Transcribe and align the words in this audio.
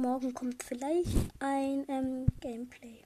morgen 0.00 0.32
kommt 0.32 0.62
vielleicht 0.62 1.14
ein 1.40 1.84
ähm, 1.88 2.26
Gameplay. 2.40 3.02